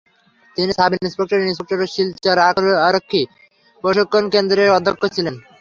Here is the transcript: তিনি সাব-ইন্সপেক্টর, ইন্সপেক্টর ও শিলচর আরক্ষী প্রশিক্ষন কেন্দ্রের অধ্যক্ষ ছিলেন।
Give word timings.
তিনি 0.57 0.71
সাব-ইন্সপেক্টর, 0.73 1.39
ইন্সপেক্টর 1.43 1.77
ও 1.79 1.87
শিলচর 1.87 2.37
আরক্ষী 2.87 3.21
প্রশিক্ষন 3.83 4.23
কেন্দ্রের 4.33 4.75
অধ্যক্ষ 4.77 5.03
ছিলেন। 5.15 5.35